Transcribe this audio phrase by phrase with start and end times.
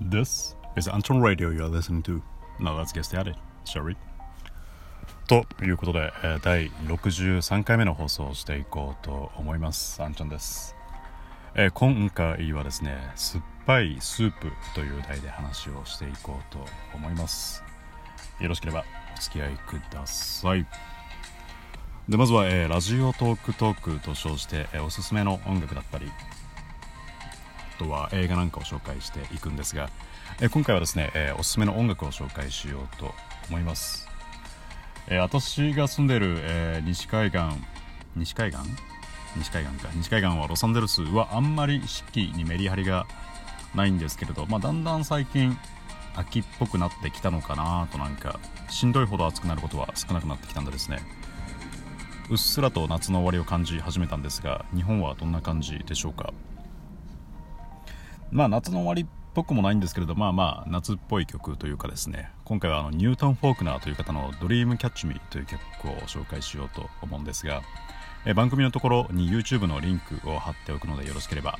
[0.00, 2.22] This is Anton Radio you're listening to.
[2.60, 3.96] Now let's get started, shall we?
[5.26, 10.02] ということで、え第63回目の放送をしていこうと思います。
[10.02, 10.76] アンチョンです。
[11.54, 16.58] え今回はですね、酸っぱいスープという題で話をしていこうと
[16.94, 17.64] 思います。
[18.38, 18.84] よろしければ
[19.16, 20.66] お付き合いください。
[22.06, 26.12] でまずは、えーラジオトークトークと称して、えおすすめの音楽だったり
[27.76, 29.90] とは映画なんかを紹介していくんですが、
[30.40, 33.14] えー今回はですね、えーおすすめの音楽を紹介しようと
[33.48, 34.08] 思います、
[35.08, 37.40] えー私が住んでる、えー西海岸
[38.16, 38.60] 西海岸？
[39.36, 39.90] 西海岸か。
[39.94, 43.06] 西海岸はロサンゼルスはあんまり四季にメリハリが
[43.74, 45.58] ないんですけれど、まあ、だんだん最近
[46.14, 51.00] 秋っぽくなってきたのかなとなんかしんどいほど暑くなることは少なくなってきたんでですね。
[52.30, 56.32] うっすらと夏の終わりを感じ始めたんですが日本はどんな感じでしょうか？
[58.30, 62.30] まあ夏の終わりっぽくもないんですけれどまあまあ夏っぽい曲というかですね。
[62.44, 67.62] 今回はあのニュートン・フォークナーという方の「ドリームキャッチ・ミー」という曲を紹介しようと思うんですが
[68.24, 71.58] え番組のところに YouTube のリンクを貼っておくのでよろしければ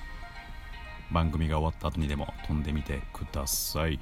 [1.13, 4.01] 番組が終わった後にでも飛んでみてください。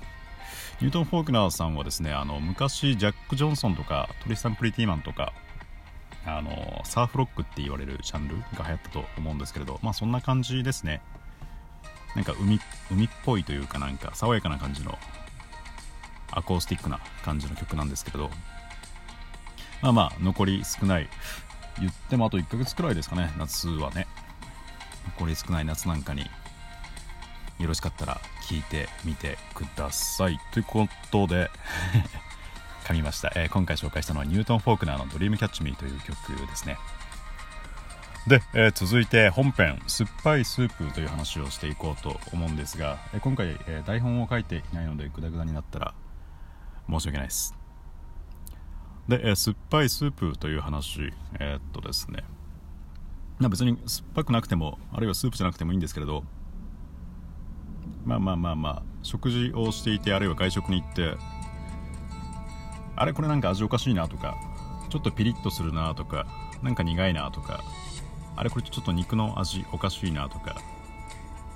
[0.81, 5.33] ニュートン・フォークナーさんはですねあの昔ジャック・ジョンソンとかトリスタン・プリティーマンとか
[6.27, 11.01] あのサーフロックって言われるジャンルが流行ったと思うんですけれどまあそんな感じですね。
[12.15, 14.99] なんか海海っぽいというかなんか爽やかな感じの
[16.31, 18.31] アコースティックな感じの曲なんですけれど。
[19.83, 21.09] まあまあ残り少ない。
[21.81, 24.07] 言ってもあと1ヶ月くらいですかね夏はね。
[25.19, 26.23] 残り少ない夏なんかに
[27.59, 30.39] よろしかったら聞いてみてください。
[30.53, 31.51] ということで
[32.85, 36.77] 噛みました、えー今回紹介したのはニュートン・フォークナーの「ドリームキャッチ・ミー」という曲ですね。
[38.27, 45.95] で、えー続いて本編「酸っぱいスープ」という話をしていこうと思うんですが、えー今回、えー台本を書いていないのでグダグダになったら
[46.89, 47.55] 申し訳ないです。
[49.09, 52.25] で、えー酸っぱいスープという話えっとですね。
[53.41, 56.23] 別に酸っぱくなくてもあるいはスープじゃなくてもいいんですけれど
[58.05, 61.17] まあまあまあまあ食事をしていてあるいは外食に行って
[62.95, 64.37] あれこれなんか味おかしいなとか
[64.89, 66.27] ちょっとピリッとするなとか
[66.63, 67.65] なんか苦いなとか
[68.37, 70.57] あれこれちょっと肉の味おかしいなとか。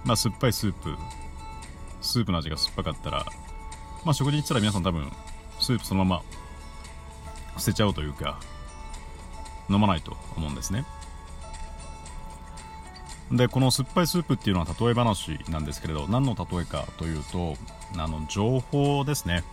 [0.04, 0.96] まあ酸っぱいスープ。
[2.00, 3.26] スープの味が酸っぱかったら。
[4.04, 5.10] まあ食事に行ったら皆さん多分
[5.60, 6.22] スープそのまま
[7.58, 8.38] 捨てちゃうというか。
[9.70, 10.84] 飲まないと思うんですね。
[13.30, 17.56] でこの酸っぱいスープっていうのは例え話なんですけれど何の例えかというと
[17.98, 19.44] あの情報ですね。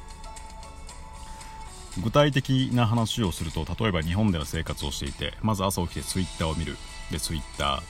[2.02, 6.78] 具体的な話をすると例えば日本での生活をしていてまず朝起きてツイッターを見る。
[7.12, 7.84] でツイッタ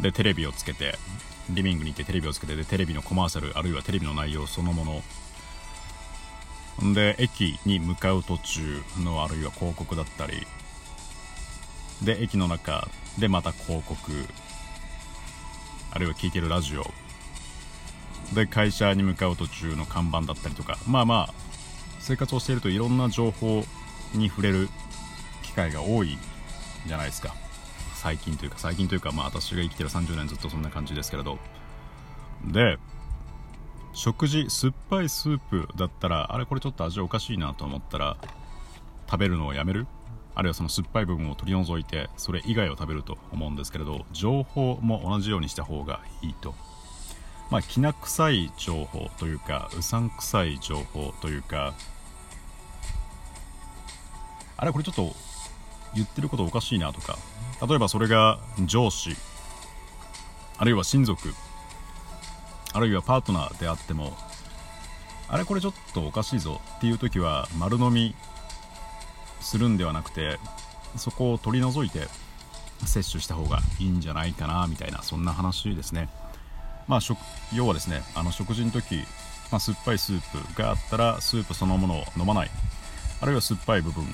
[0.00, 0.98] ーでテレビをつけて
[1.50, 5.02] リビングに行ってテレビをつけてでテレビのコマーシャルあるいはテレビの内容そのもの。
[6.94, 10.46] で駅に向かう途中のあるいは広告だったり。
[12.02, 13.96] で駅の中でまた広告。
[15.92, 16.84] あるいは聞いてるラジオ。
[18.34, 20.78] で会社に向かう途中の看板だったりとか。
[20.86, 21.34] まあまあ
[22.00, 23.64] 生活をしているといろんな情報
[24.12, 24.68] に触れる
[25.42, 26.18] 機会が多い
[26.86, 27.34] じゃないですか。
[27.96, 31.38] 最近というか最近というかまあ私が生きてる30年ずっとそんな感じですけれど。
[32.46, 32.78] で
[33.94, 38.18] 食事酸っぱいスープだったらあれこれちょっと味おかしいなと思ったら
[39.10, 39.86] 食べるのをやめる。
[40.34, 46.54] あるいはその酸っぱい部分を取り除いてそれ以外を食べると思うんですけれど情報も同じようにした方がいいと。
[47.50, 51.74] まあきな臭い情報というかうさんくさい情報というか
[54.58, 55.14] あれこれちょっと
[55.94, 57.18] 言ってることおかしいなとか
[57.66, 59.16] 例えばそれが上司
[60.58, 61.34] あるいは親族
[62.72, 64.12] あるいはパートナーであっても
[65.28, 68.14] あれこれちょっとおかしいぞっていう時は丸飲み
[69.40, 70.38] するんではなくて
[70.96, 72.06] そこを取り除いて
[72.84, 76.08] 摂取した方がいいんじゃないかなみたいなそんな話ですね。
[76.86, 77.18] まあ食
[77.54, 78.96] 要はですねあの食事の時、
[79.50, 80.20] まあ、酸っぱいスー
[80.54, 82.50] プがあったらスープそのものを飲まない。
[83.20, 84.04] あるいは酸っぱい部分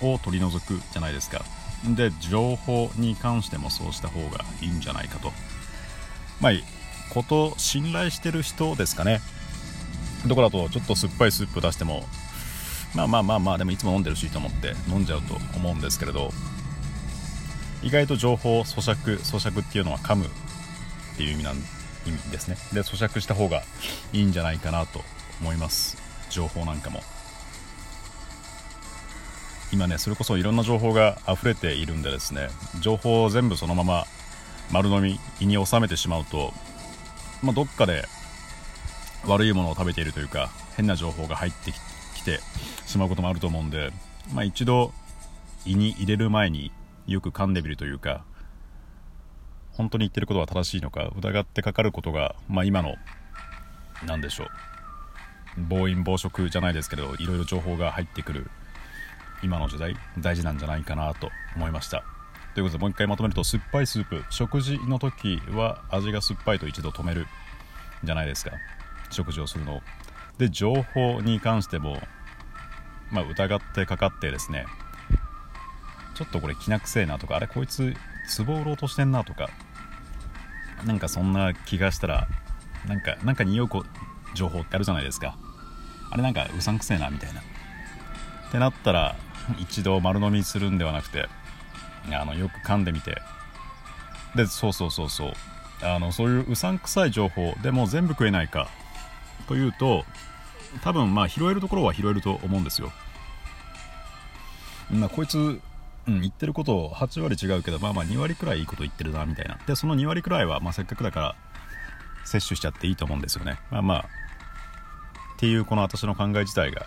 [0.00, 1.44] を取り除くじゃないですか。
[1.84, 5.32] で情報に関してもそうした方がいいんじゃないかと。
[6.40, 6.52] まあ
[7.10, 9.20] こと信頼してる人ですかね。
[10.26, 12.04] どこだとちょっと酸っぱいスープ出しても
[12.94, 16.32] まあまあまあまあでもいつも飲んでるしと思って飲んじゃうと思うんですけれど。
[17.80, 20.28] 意外と情報咀嚼咀嚼っていうのは噛むっ
[21.16, 22.56] ていう意味なん意味ですね。
[22.72, 23.62] で咀嚼した方が
[24.12, 25.02] いいんじゃないかなと
[25.40, 25.96] 思います。
[26.28, 27.02] 情報なんかも。
[29.72, 32.48] 今ねそれこそいろんな情報が溢れているんでですね
[32.80, 34.04] 情報を全部そのまま
[34.72, 36.52] 丸飲み胃に収めてしまうと、
[37.42, 38.04] まあ、どっかで
[39.26, 42.40] 悪いものを食べているというか変な情報が入ってきて
[42.86, 43.90] しまうこともあると思うんで、
[44.32, 44.92] まあ、一度
[45.66, 46.72] 胃に入れる前に
[47.06, 48.24] よく噛んでみるというか
[49.72, 52.94] 本当に言ってることは正しいのか疑ってかかることが、まあ、今の
[54.06, 54.48] 何でしょう
[55.68, 58.50] 暴飲暴食じゃないですけどいろいろ情報が入ってくる
[59.42, 62.02] 今の時代大事なんじゃないかなと思いました。
[62.54, 64.24] ということでもう一回まとめると酸っぱいスープ。
[64.30, 67.26] 食事の時は味が酸っぱいと一度止める
[68.02, 68.52] じゃないですか。
[69.10, 69.82] 食事をするのを。
[70.38, 72.00] で情報に関しても、
[73.10, 74.66] まあ、疑ってかかってですね。
[76.14, 77.94] ちょっとこれきな臭いなとかあれこいつ
[78.44, 79.48] 壺売ろうとしてんなとか。
[80.84, 82.28] なんかそんな気がしたら
[82.86, 83.68] なんかなんか匂う
[84.34, 85.36] 情報ってあるじゃないですか。
[86.10, 87.40] あれなんかうさんくせえなみたいな。
[87.40, 87.44] っ
[88.50, 89.16] てなったら
[89.58, 91.28] 一度丸飲みするんではなくて
[92.12, 93.20] あのよく噛んでみて。
[94.34, 95.32] でそうそうそうそう。
[95.80, 98.68] あのそういううさんくさい情報でも全部食えないか。
[99.46, 100.04] というと
[100.82, 102.92] 多分まあ拾えるところは拾えると思うんですよ。
[104.90, 109.58] まあこいつ、うん、言ってること8割違うけどまあまあ2割くらいいいこと言ってるなみたいな。
[109.66, 111.36] でその2割くらいは、まあ、せっかくだから
[112.24, 113.58] 摂取しちゃっていいと思うんですよね。
[113.70, 113.98] まあまあ
[115.36, 116.86] っていうこの私の考え自体が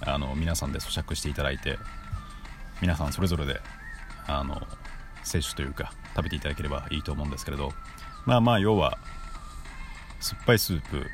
[0.00, 1.78] あの皆さんで咀嚼していただいて
[2.80, 3.60] 皆さんそれぞれで
[4.26, 4.62] あの
[5.24, 7.72] 摂取というか食べていただければいいと思うんですけれど
[8.26, 8.98] まあまあ要は
[10.20, 11.06] 酸っぱいスープ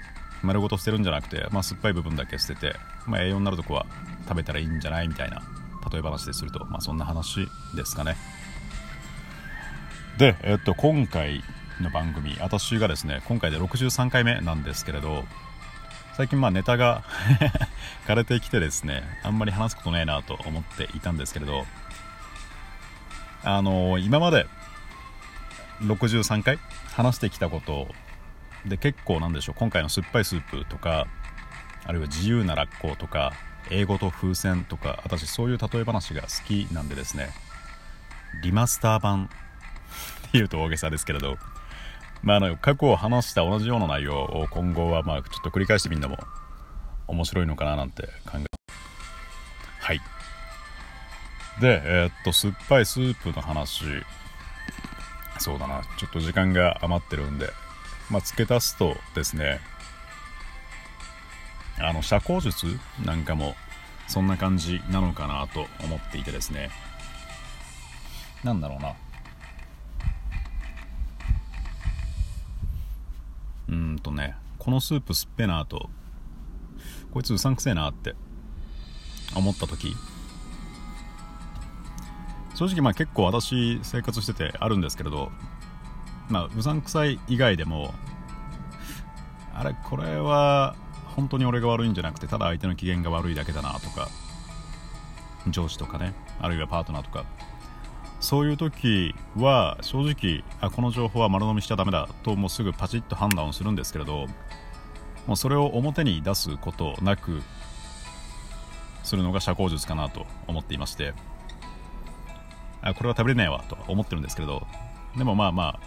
[0.43, 2.77] 丸ごと捨てるんじゃなくて、まあ、酸っぱい部分だけ捨てて、
[3.07, 3.87] まあ、栄養になるとこは
[4.29, 5.43] 食べたらいいんじゃないみたいな
[5.91, 8.17] 例え話ですると、まあ、そんな話ですかね。
[10.19, 11.43] で、えっと、今回
[11.81, 15.25] の番組私がですね今回で63回目なんですけれど
[16.17, 17.03] 最近まあネタが
[18.07, 21.67] 枯れてきてですねあんまり話すことねえなと思っていたんですけれど
[23.43, 24.47] あのー、今まで
[25.83, 26.59] 63回
[26.93, 27.89] 話してきたこと
[28.65, 31.07] で結構なんでしょう今回の酸っぱいスープとか
[31.85, 33.33] あるいは自由なラッコとか
[33.71, 37.31] 英語と風船とか私そういう例え話が好きなんでですね
[38.43, 39.29] リマスター版
[40.29, 41.39] っていうと大げさですけれど
[42.25, 46.17] まあ、あの過去を話した同じような内容を今後はまあちょっと繰り返してみるのも
[47.07, 48.45] 面白いのかななんて考え。
[49.79, 50.01] はい。
[51.61, 53.85] でえー、っと酸っぱいスープの話。
[55.39, 55.83] そうだな。
[55.99, 57.51] ちょっと時間が余ってるんで。
[58.11, 59.61] まあ付け足すとですね
[61.79, 62.67] あの社交術
[63.05, 63.55] なんかも
[64.09, 66.71] そんな感じなのかなと思っていてですね。
[68.43, 68.95] なんだろうな。
[73.99, 75.89] とねこのスープすっぺなと
[77.13, 78.15] こいつうさんくせえなって
[79.37, 79.95] 思った時。
[82.55, 85.31] 正直まあ結構私生活しててあるんですけれど
[86.29, 87.93] まあうさんくさい以外でも
[89.53, 90.77] あれこれは
[91.17, 94.09] 本当に俺が悪いんじゃなくてただ相手の機嫌が悪いだけだなとか
[95.49, 97.25] 上司とかねあるいはパートナーとか
[98.25, 104.29] そういう時は正直あこの情報は丸飲みしちゃダメだともうすぐパチッと判断をするんですけれど
[105.27, 107.43] もうそれを表に出すことなく
[109.03, 111.13] するのが社交術かなと思っていまして
[112.81, 114.67] あこれは食べれないわと思ってるんですけれど
[115.19, 115.79] でもまあま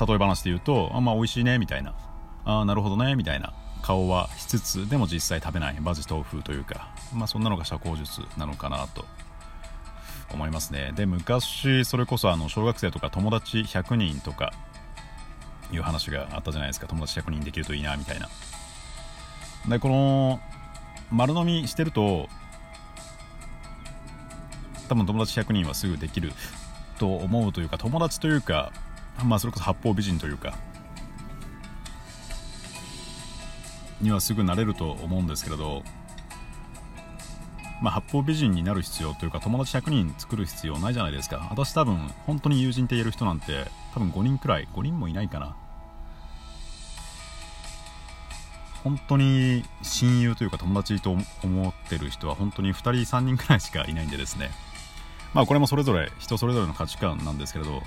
[0.00, 1.94] あ例え話で言うとあまあ美味しいねみたいな
[2.44, 3.52] あなるほどねみたいな
[3.82, 5.76] 顔はしつつでも実際食べない。
[5.80, 9.04] バジ豆腐というかまあそんなのが社交術なのかなと
[10.32, 10.92] 思いますね。
[10.94, 14.52] で昔それこそあの小学生とか友達100人とか
[15.72, 16.86] いう話があったじゃないですか。
[16.86, 18.28] 友達100人できるといいなみたいな。
[19.68, 20.40] でこの
[21.10, 22.28] 丸飲みしてると
[24.88, 26.32] 多分友達100人はすぐできる
[26.98, 28.72] と思うというか友達というか
[29.24, 30.56] まあそれこそ八方美人というか
[34.00, 35.82] にはすぐなれると思うんですけれど
[37.82, 41.46] まあ、八方美人になる必要というか友達100人作る必要ないじゃないですか。
[41.50, 45.56] 私多分本当に友人って言える人なんて多分5人くらい5人もいないかな。
[48.82, 51.10] 本当に親友というか友達と
[51.42, 54.50] 思ってる人は本当に2人3人くらいしかいないんでですね。
[55.34, 57.82] まあこれもそれぞれ人それぞれの価値観なんですけれど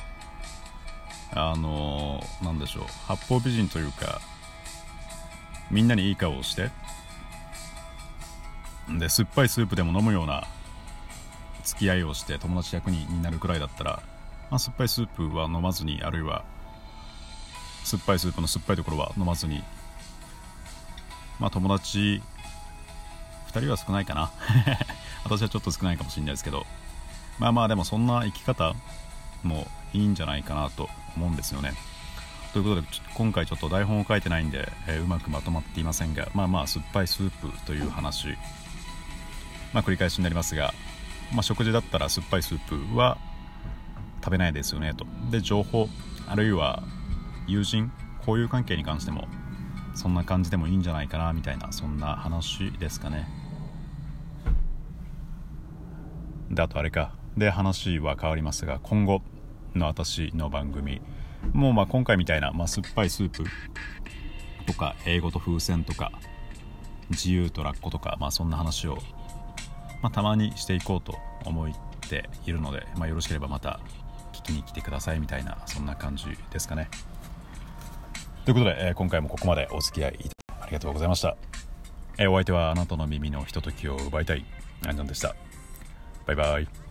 [1.34, 2.84] あのー、なんでしょう。
[3.08, 4.20] 八方美人というか
[5.72, 6.70] みんなにいい顔をして
[8.98, 10.48] で酸っぱいスープでも飲むような
[11.64, 14.02] 付き合いをして友達100人になるくらいだったら、
[14.50, 16.44] まあ、酸っぱいスープは飲まずにあるいは
[17.84, 19.64] 酸っぱいスープの酸っぱいところは飲まずに
[21.40, 22.22] まあ友達
[23.52, 24.32] 2人は少ないかな。
[25.24, 26.66] 私はちょっと少ないかもしれないですけど
[27.40, 28.74] まあまあでもそんな生き方
[29.44, 31.74] もいいんじゃないかなと思うんですよね。
[32.54, 38.38] ということで今回ちょっと台本を書いてないんで、えー、うまくまとまっていませんがまあまあ酸っぱいスープという話
[39.74, 40.74] まあ繰り返しになりますが、
[41.34, 43.18] まあ、食事だったら酸っぱいスープは
[44.24, 45.06] 食べないですよねと。
[45.32, 45.88] で情報
[46.28, 46.84] あるいは
[47.48, 49.28] 友人交友関係に関しても
[49.96, 53.28] そんな感じでもいいんじゃないかなみたいなそんな話ですかね。
[56.52, 57.14] であとあれか。
[57.38, 59.22] で話は変わりますが今後
[59.76, 61.00] の私の番組
[61.54, 63.44] もうまあ今回みたいな、まあ、酸っぱいスープ
[64.66, 66.12] とか英語と風船とか
[67.10, 68.98] 自由とラッコとか、まあ、そんな話を、
[70.02, 71.70] まあ、たまにしていこうと思っ
[72.10, 73.80] ているので、まあ、よろしければまた
[74.34, 76.90] 聞きに来てくださいみたいなそんな感じですかね。
[78.46, 80.18] ということで、えー、今回もここまでお付き合い
[80.62, 81.38] ありがとうございました、
[82.18, 84.46] えー、お相手はあなたの耳のひとときを奪いたい
[84.88, 85.36] アンジョンでした。
[86.26, 86.89] バイバイ。